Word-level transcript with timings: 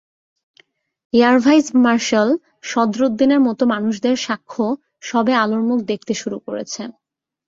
Air 1.13 1.37
vice 1.39 1.67
marshal 1.83 2.29
সদরুদ্দীনের 2.63 3.41
মতো 3.47 3.63
মানুষদের 3.73 4.15
সাক্ষ্য 4.25 4.65
সবে 5.01 5.33
আলোর 5.35 5.63
মুখ 5.69 5.79
দেখতে 5.91 6.13
শুরু 6.21 6.37
করেছে। 6.47 6.81